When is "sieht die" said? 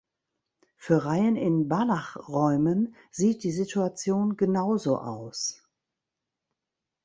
3.11-3.51